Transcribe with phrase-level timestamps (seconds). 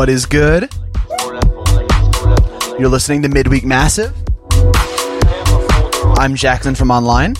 [0.00, 0.72] What is good?
[2.78, 4.14] You're listening to Midweek Massive.
[6.16, 7.34] I'm Jackson from online.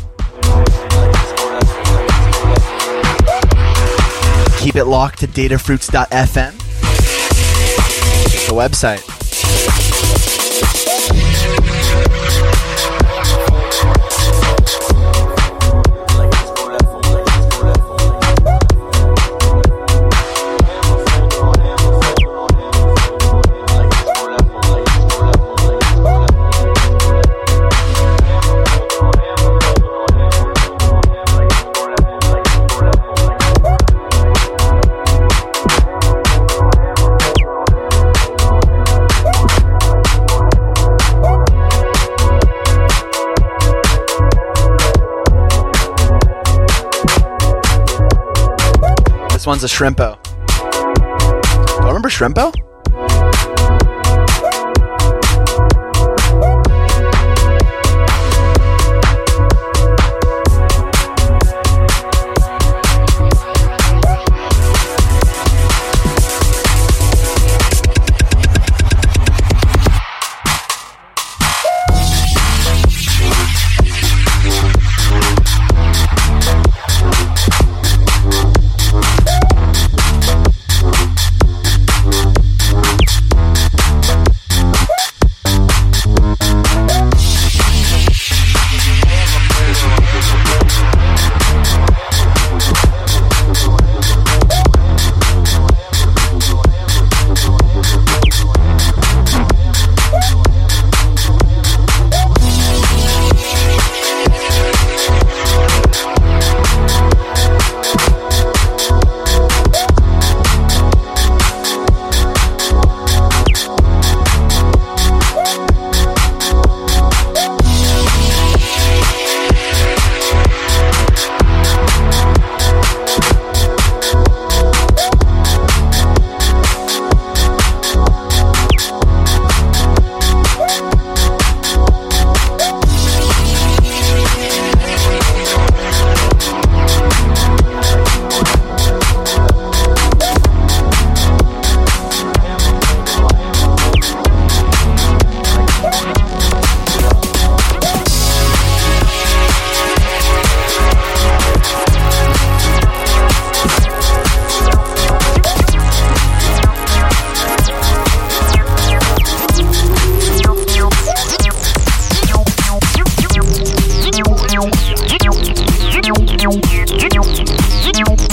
[4.58, 6.58] Keep it locked to datafruits.fm.
[8.46, 9.09] The website.
[49.50, 50.16] One's a Shrimpo.
[50.22, 52.69] Do I remember Shrimpo?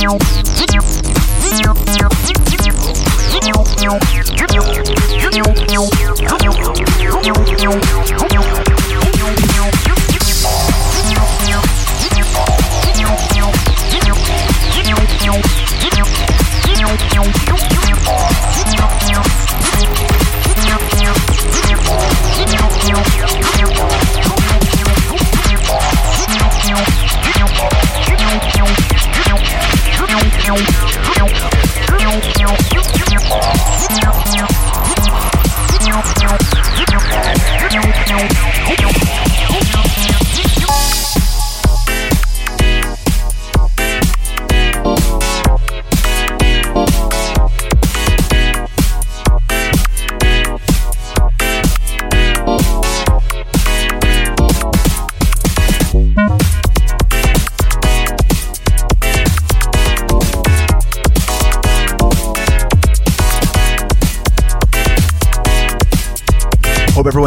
[0.07, 0.47] Hope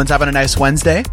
[0.01, 1.03] everyone's having a nice Wednesday.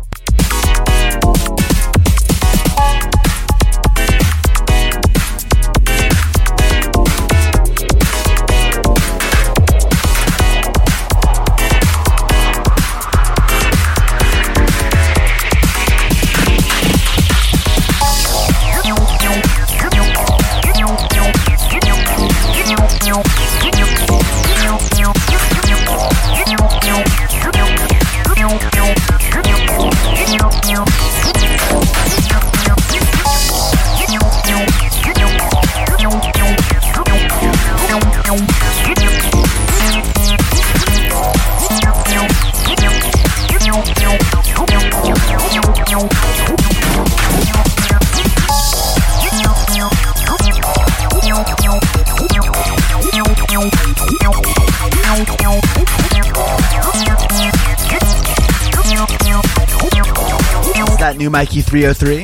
[61.28, 62.20] New Mikey 303.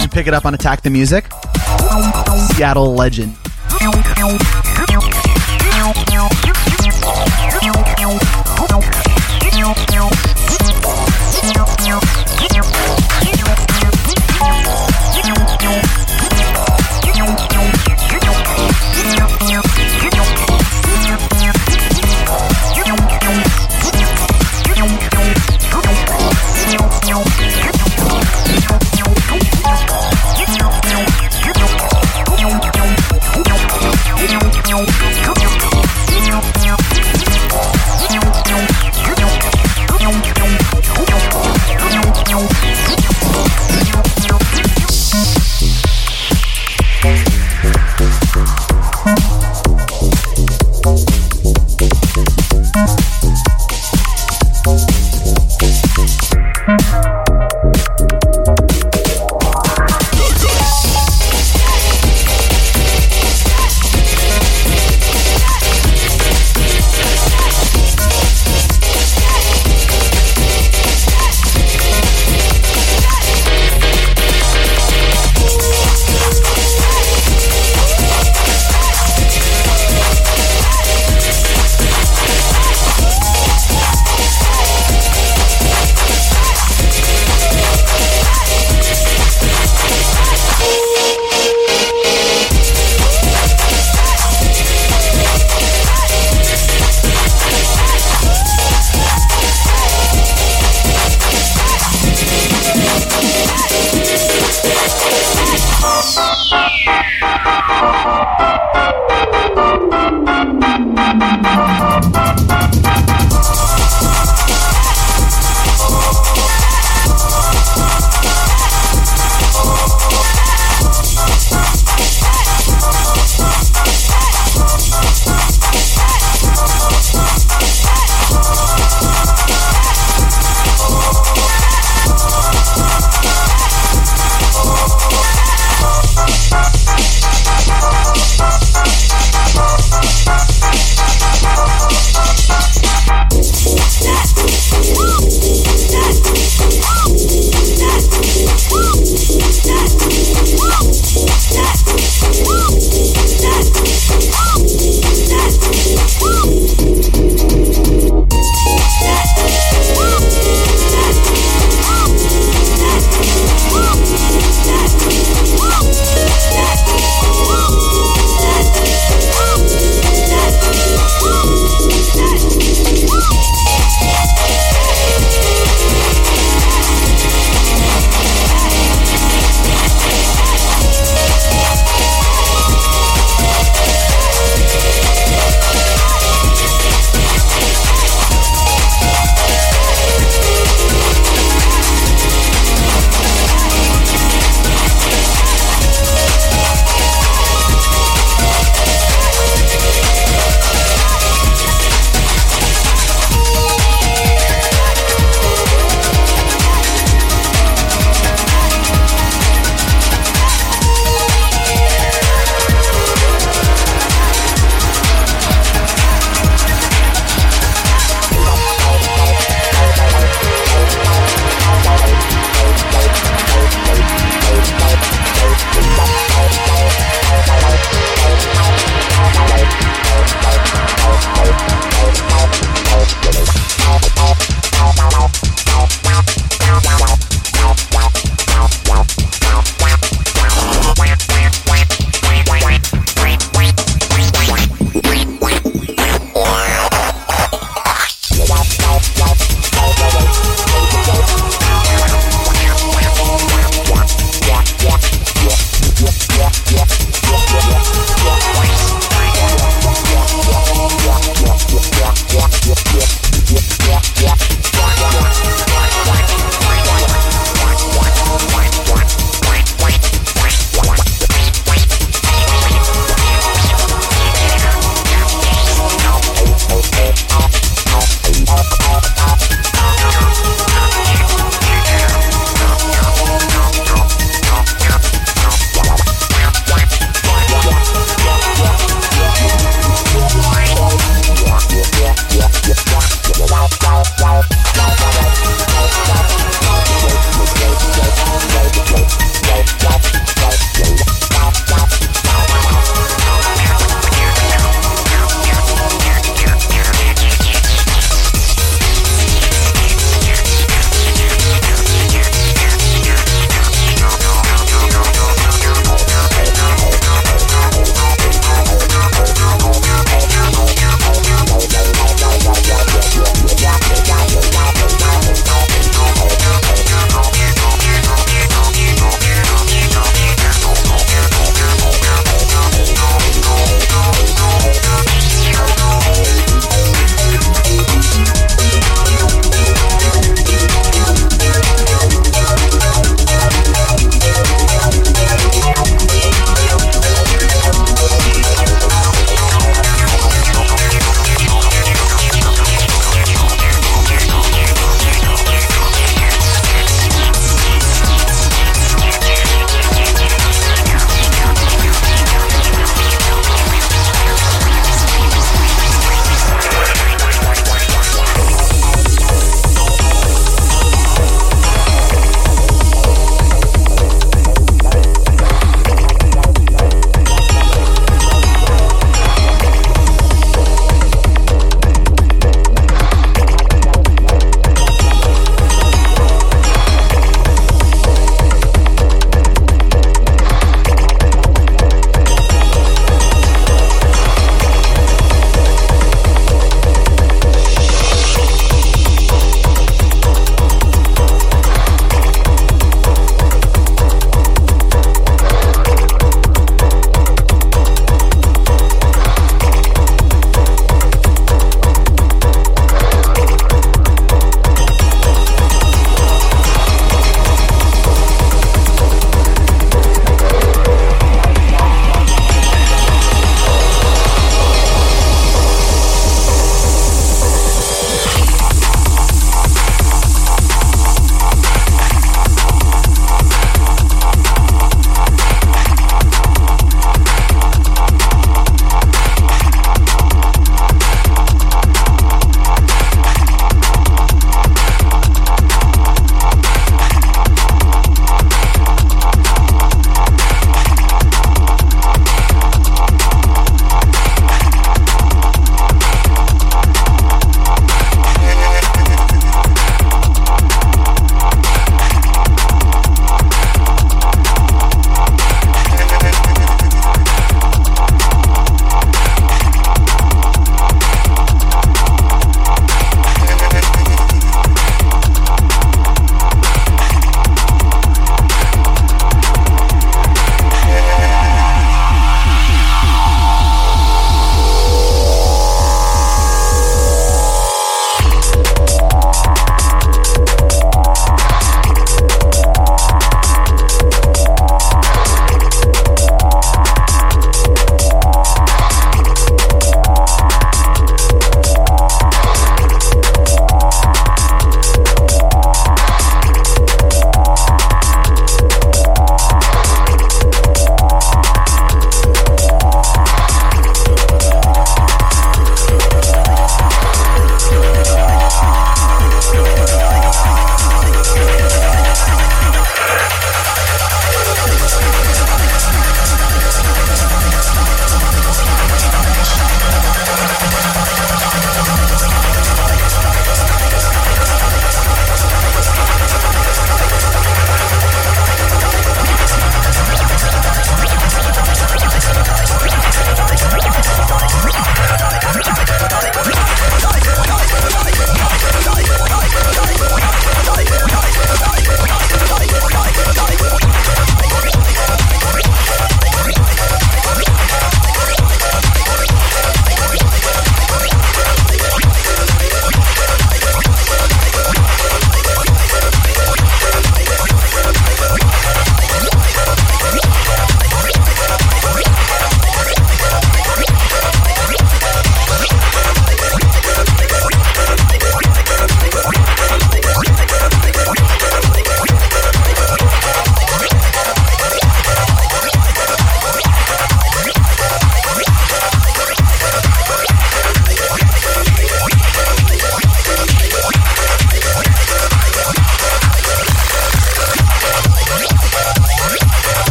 [0.00, 1.26] You pick it up on Attack the Music.
[2.54, 3.36] Seattle legend.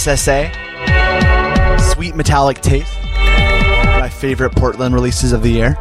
[0.00, 0.50] SSA.
[1.92, 2.96] Sweet Metallic Taste.
[3.04, 5.76] My favorite Portland releases of the year.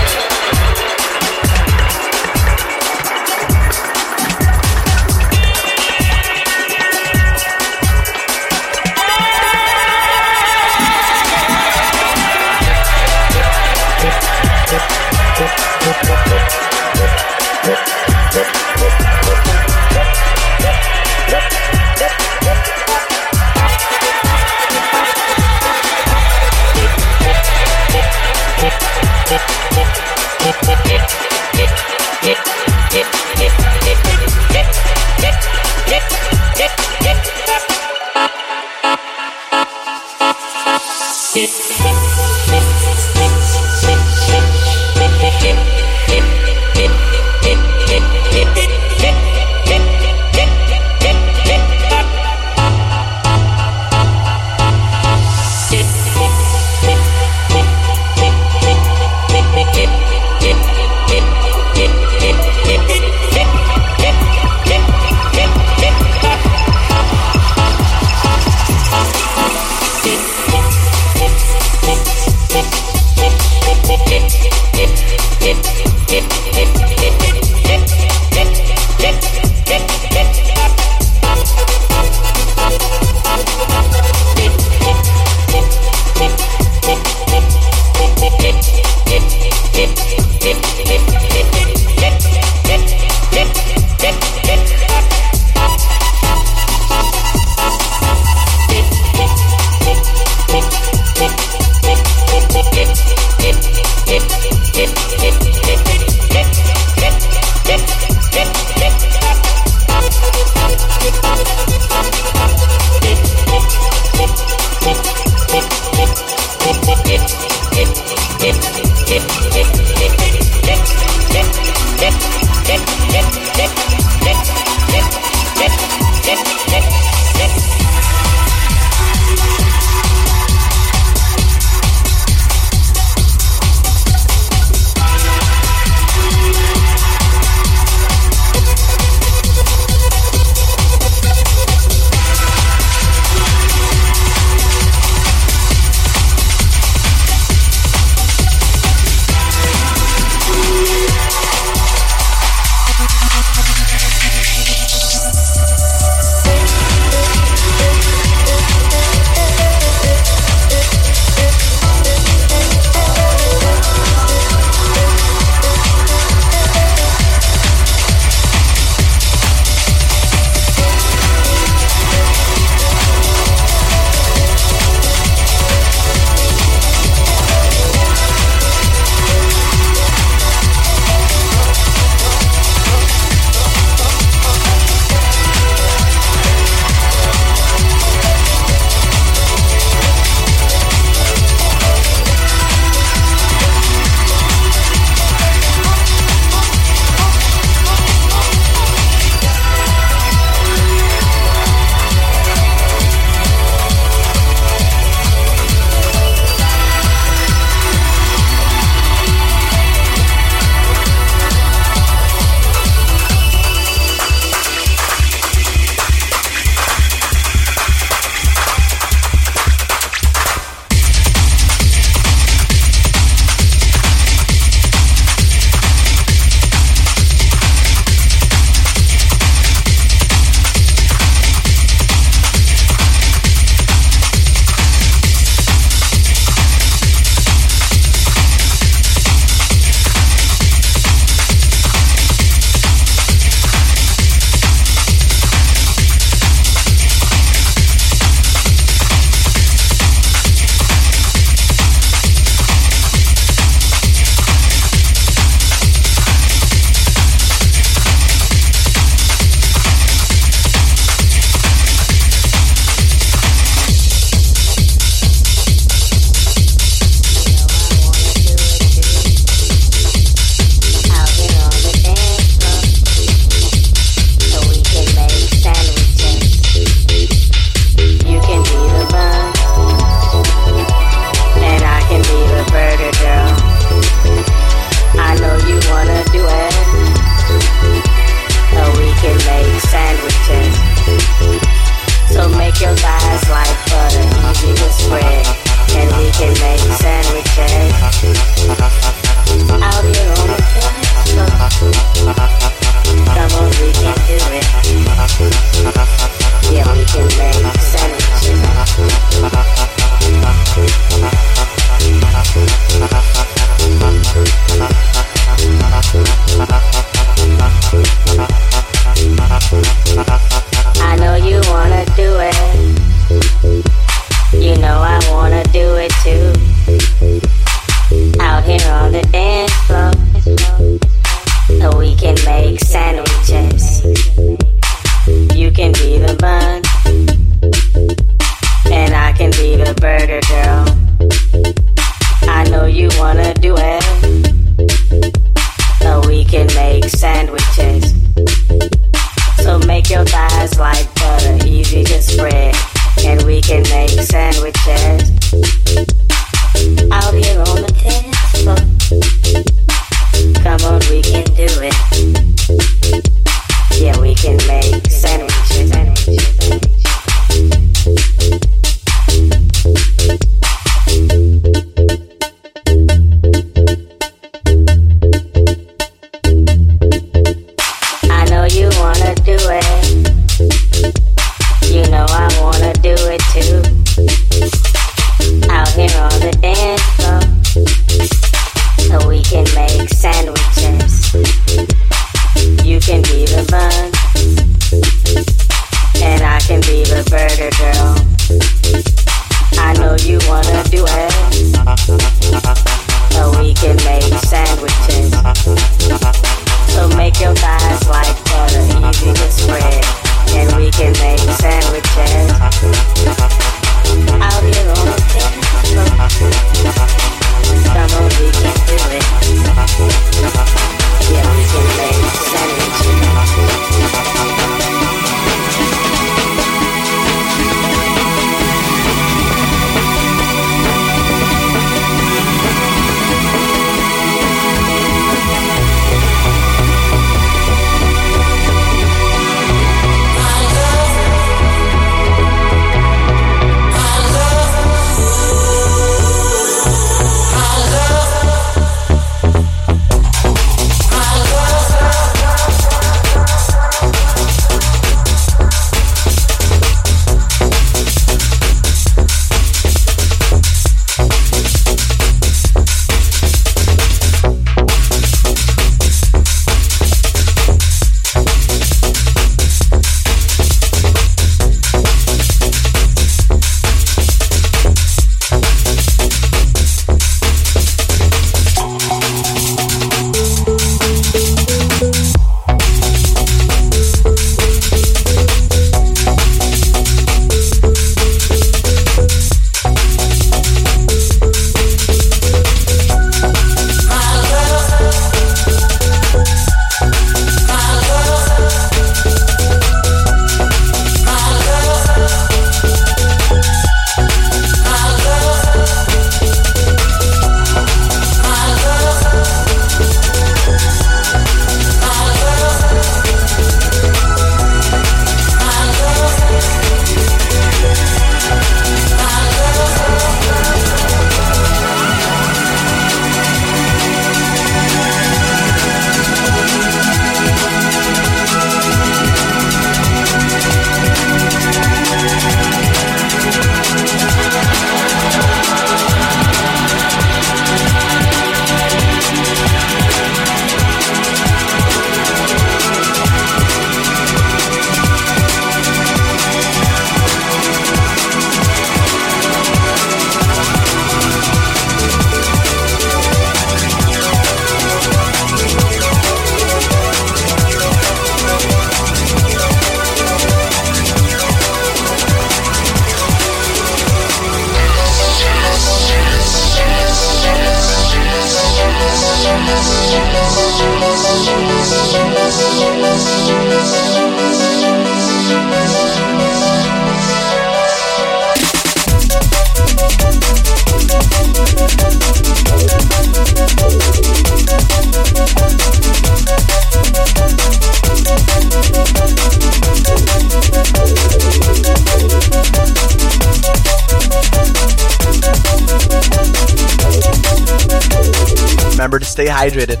[599.04, 600.00] Remember to stay hydrated.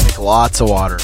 [0.00, 0.96] Drink lots of water.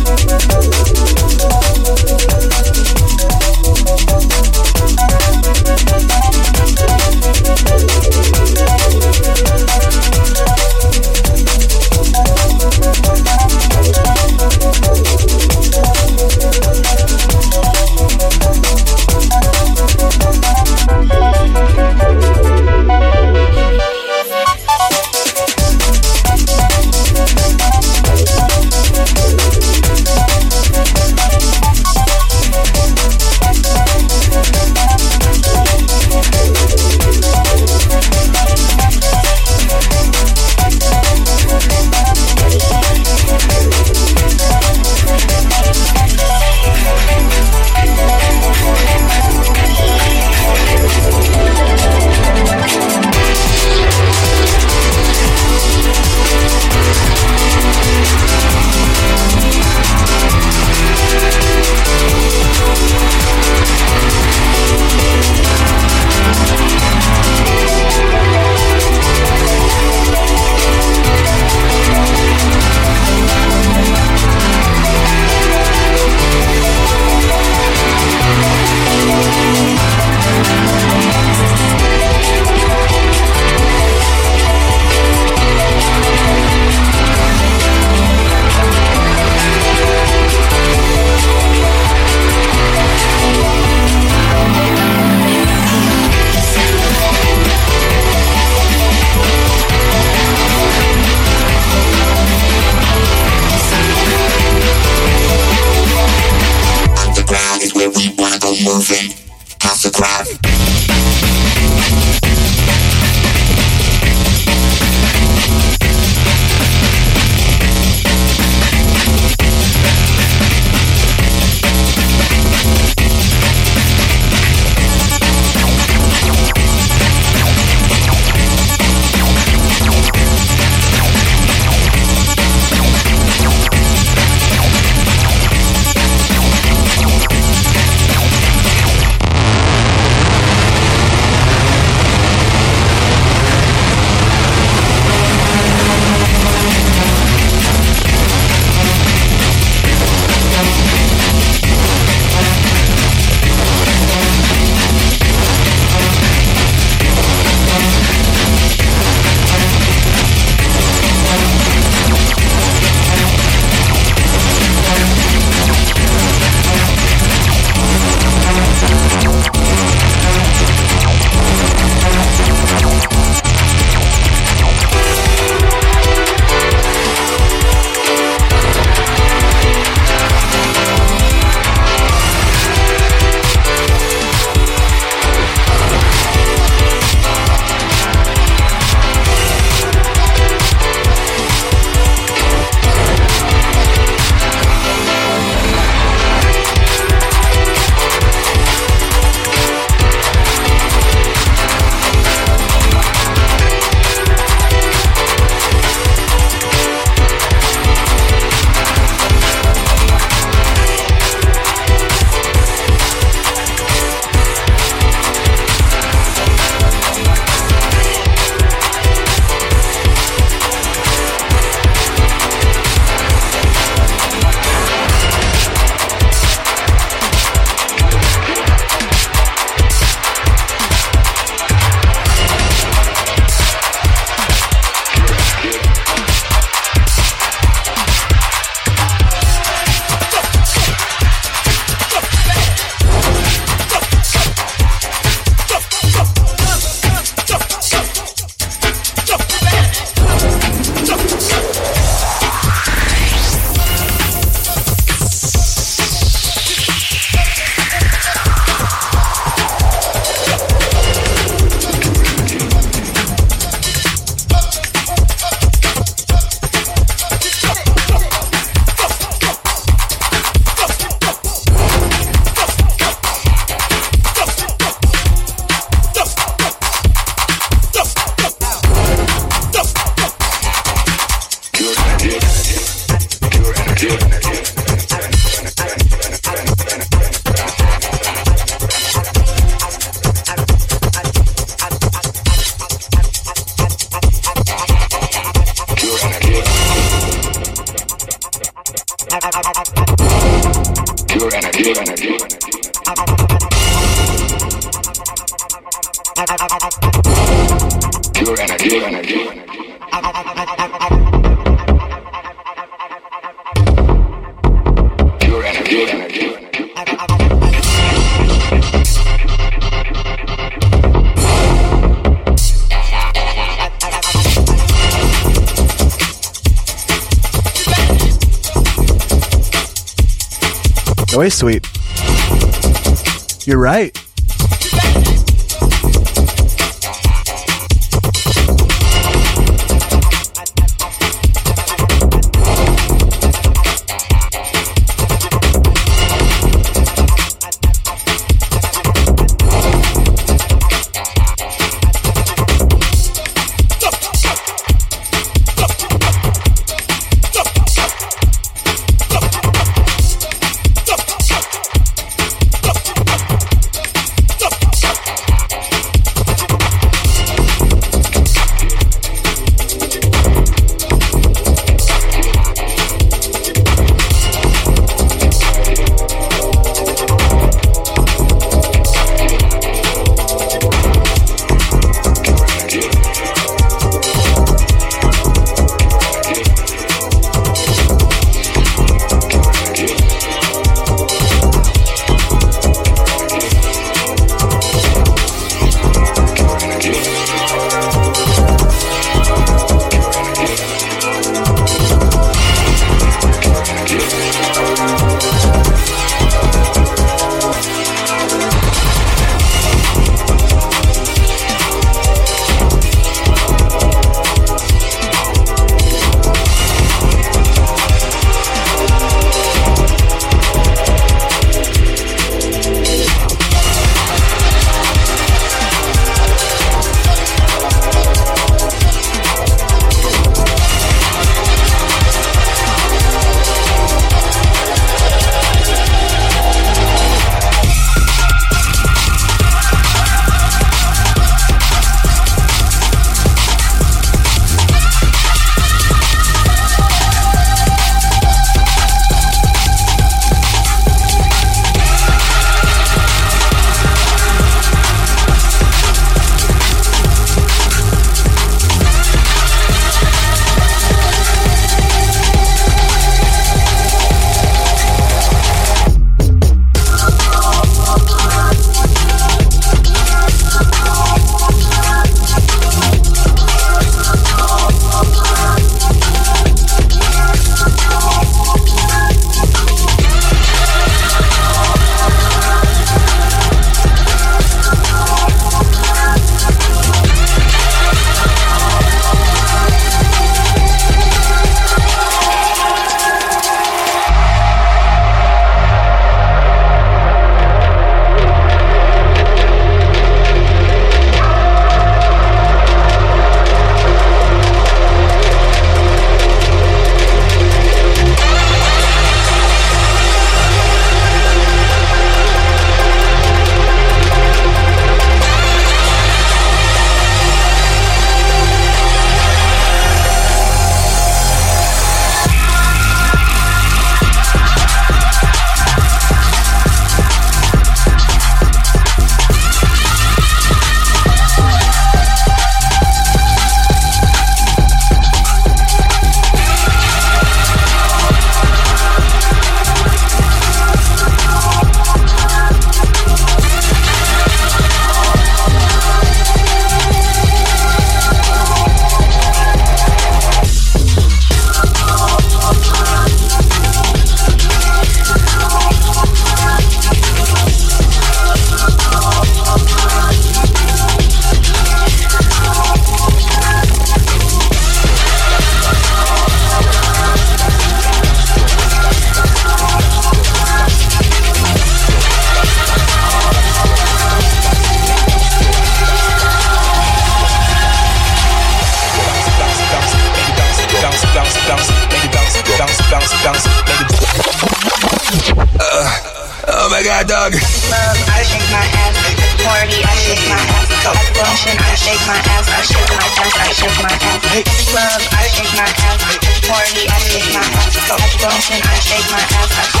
[587.24, 587.52] God, dog.
[587.52, 589.16] Club, I shake my ass.
[589.60, 590.88] Party, I shake my ass.
[591.36, 592.68] Function, I shake my ass.
[592.68, 593.56] I shake my ass.
[593.60, 594.40] I shake my ass.
[594.88, 596.20] Club, I shake my ass.
[596.64, 597.96] Party, I shake my ass.
[598.40, 599.72] Function, I shake my ass.
[599.76, 600.00] I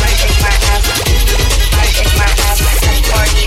[0.00, 0.84] I shake my ass.
[1.76, 2.60] I shake my ass.
[2.64, 3.39] At the party,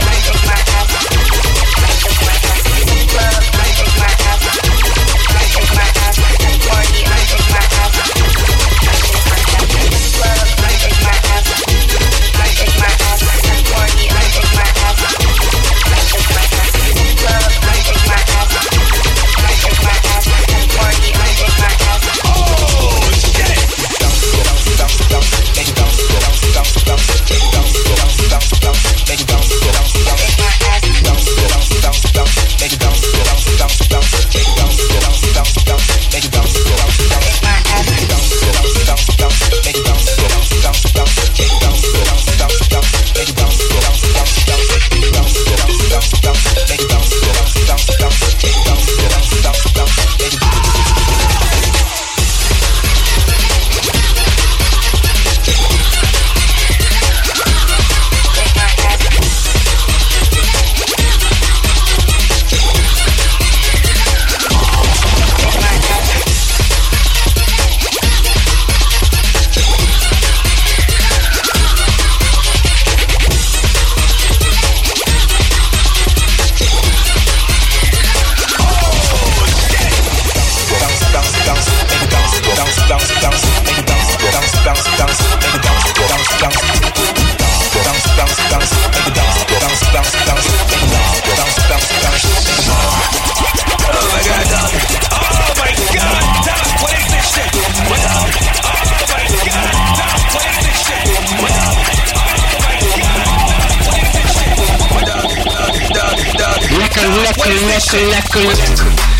[107.93, 109.12] cool, cool.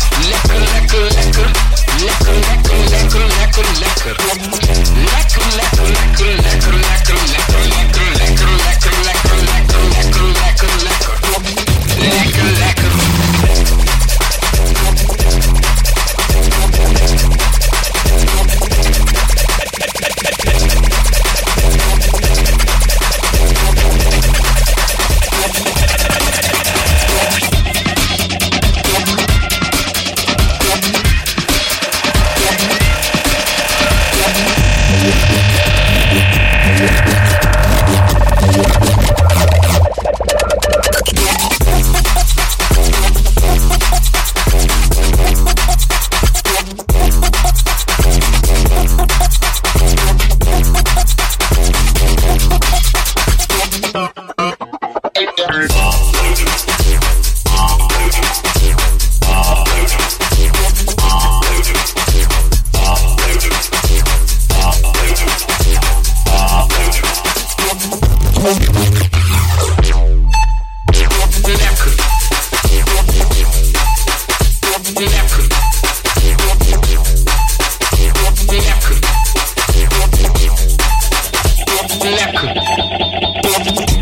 [82.32, 83.93] Thank you.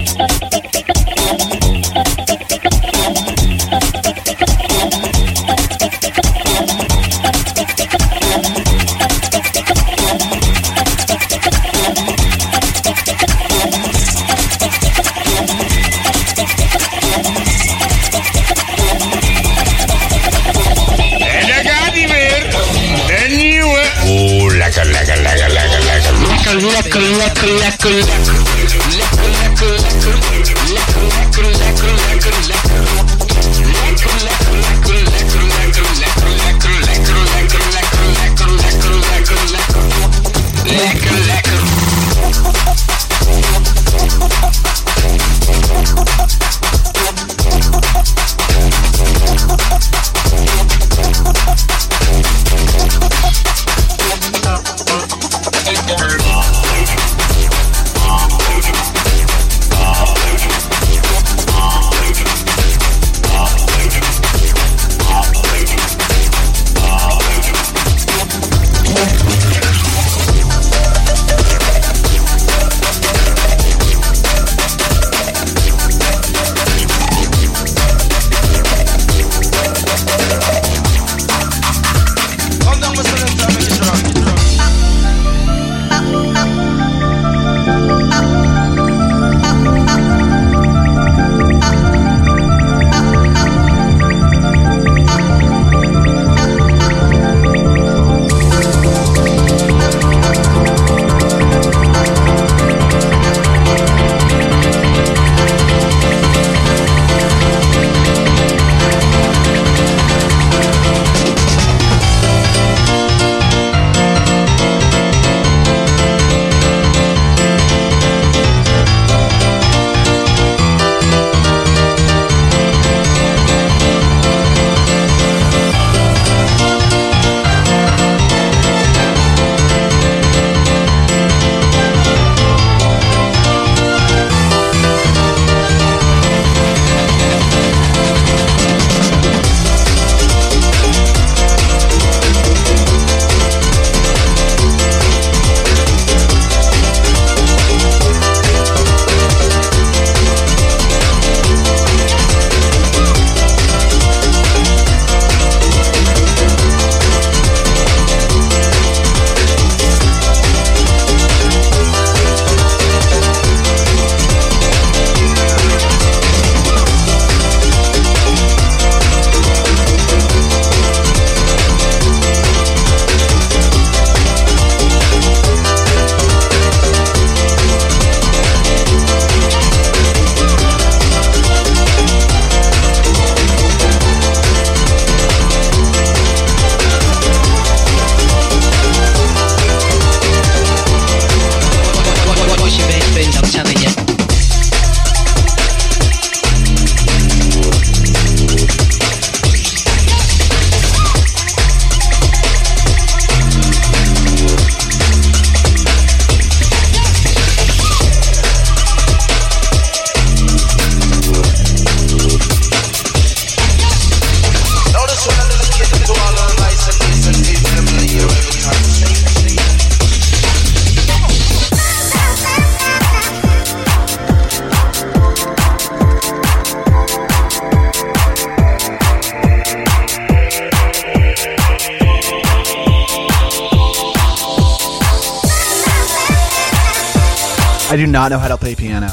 [237.92, 239.08] I do not know how to play piano.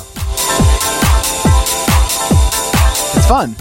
[3.13, 3.57] It's fun.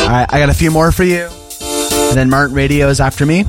[0.00, 1.28] All right, I got a few more for you.
[1.28, 3.44] And then Martin Radio is after me.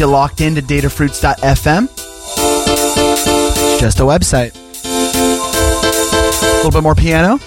[0.00, 1.84] You locked into datafruits.fm.
[1.84, 4.54] It's just a website.
[6.42, 7.38] A little bit more piano.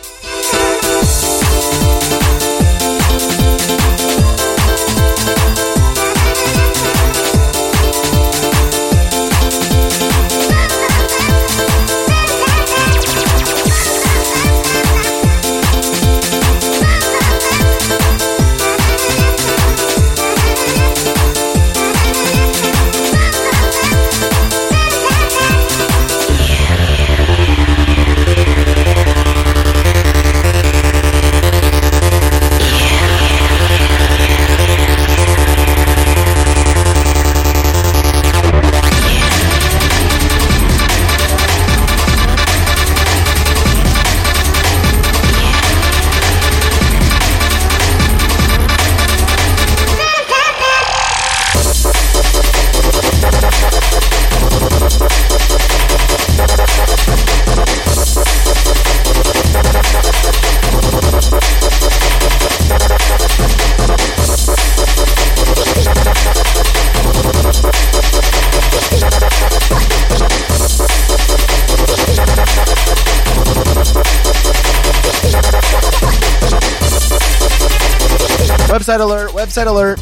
[78.94, 79.98] Website alert, website alert.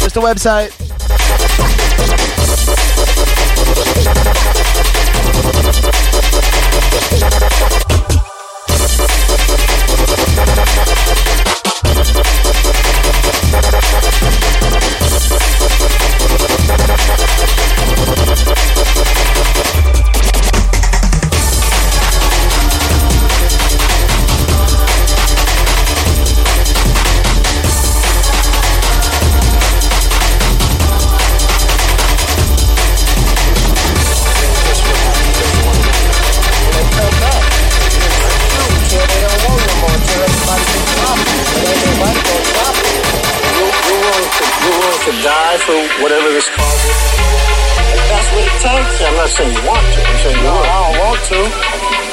[0.00, 0.87] Just a website.
[45.64, 47.00] For whatever this cause is.
[47.90, 50.00] If that's what it takes, I'm not saying you want to.
[50.06, 51.40] I'm saying, no, I don't want to.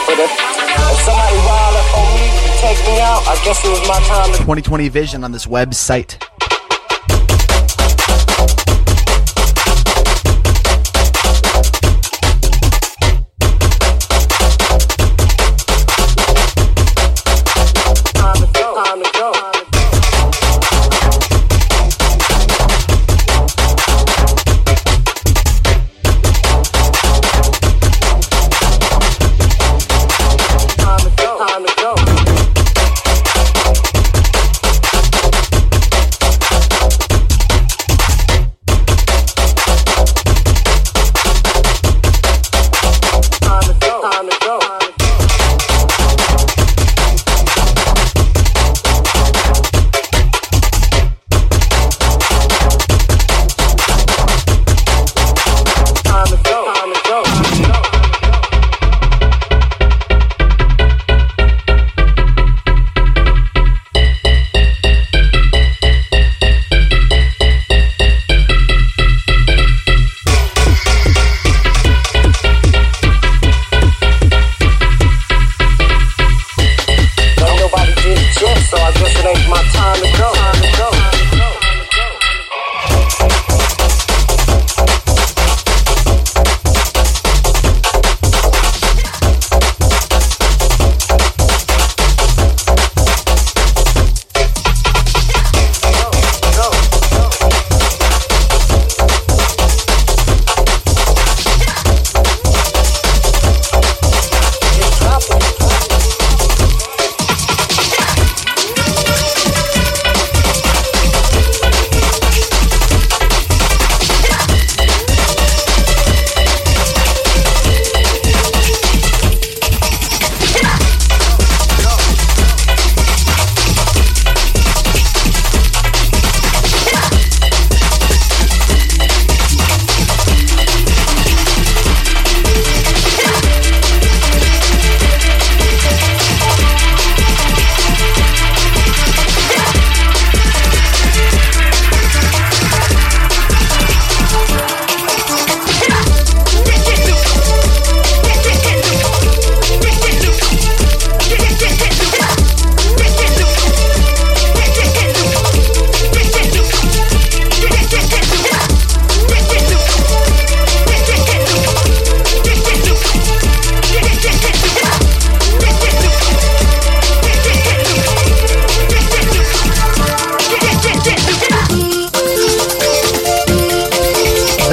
[0.08, 3.70] But if, if somebody wild up on me to take me out, I guess it
[3.70, 6.25] was my time to 2020 vision on this website.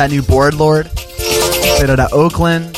[0.03, 0.87] That new board lord.
[1.77, 2.77] Played out of Oakland.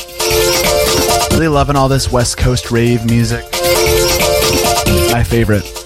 [1.31, 3.43] Really loving all this West Coast rave music.
[5.11, 5.84] My favorite.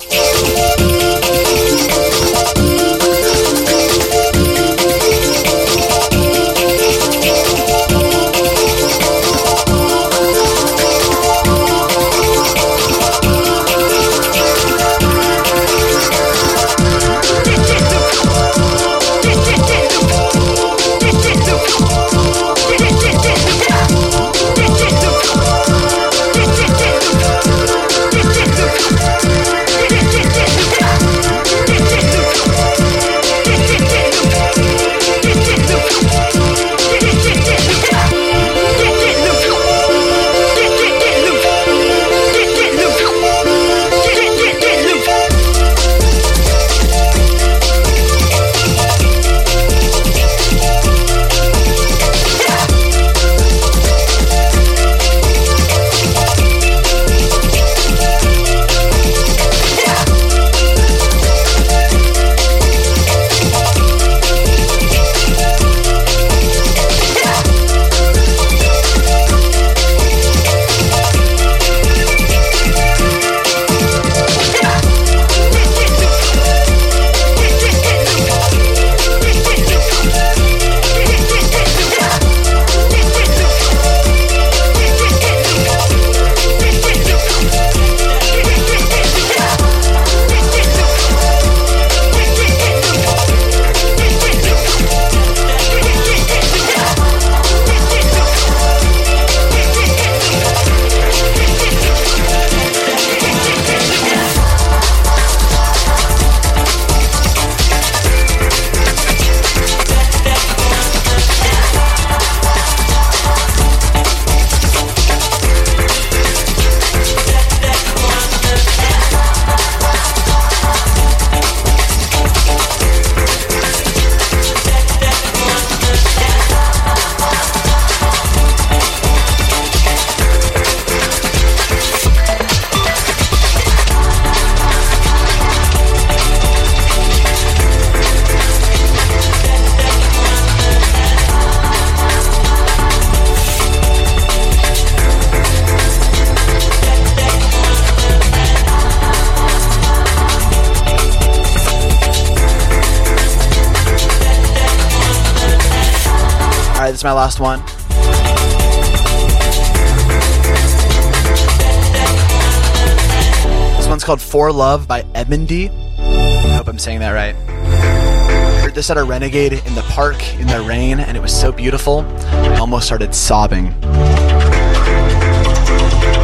[164.50, 165.70] For Love by Edmondy.
[166.00, 167.36] I hope I'm saying that right.
[167.36, 171.40] I Heard this at a Renegade in the park in the rain, and it was
[171.40, 172.00] so beautiful.
[172.00, 173.76] I almost started sobbing.
[173.84, 173.94] I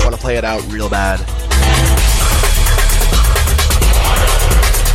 [0.01, 1.19] want to play it out real bad.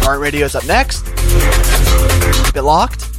[0.02, 1.06] Martin Radio's up next.
[2.46, 3.12] Keep it locked.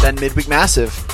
[0.00, 1.07] Then Midweek Massive.